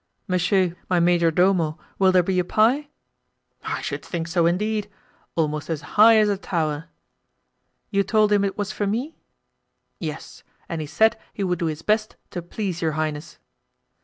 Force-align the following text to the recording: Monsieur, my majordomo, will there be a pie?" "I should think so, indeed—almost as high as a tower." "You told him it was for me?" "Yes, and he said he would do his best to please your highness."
Monsieur, 0.27 0.75
my 0.89 0.99
majordomo, 0.99 1.77
will 1.99 2.11
there 2.11 2.23
be 2.23 2.39
a 2.39 2.43
pie?" 2.43 2.87
"I 3.63 3.81
should 3.81 4.03
think 4.03 4.27
so, 4.27 4.47
indeed—almost 4.47 5.69
as 5.69 5.81
high 5.93 6.17
as 6.17 6.27
a 6.27 6.37
tower." 6.39 6.85
"You 7.91 8.01
told 8.01 8.31
him 8.31 8.43
it 8.43 8.57
was 8.57 8.71
for 8.71 8.87
me?" 8.87 9.13
"Yes, 9.99 10.41
and 10.67 10.81
he 10.81 10.87
said 10.87 11.19
he 11.33 11.43
would 11.43 11.59
do 11.59 11.67
his 11.67 11.83
best 11.83 12.15
to 12.31 12.41
please 12.41 12.81
your 12.81 12.93
highness." 12.93 13.37